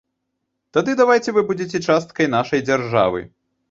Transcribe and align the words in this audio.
Тады 0.77 0.95
давайце 1.03 1.29
вы 1.37 1.45
будзеце 1.53 1.85
часткай 1.87 2.35
нашай 2.37 2.69
дзяржавы. 2.69 3.29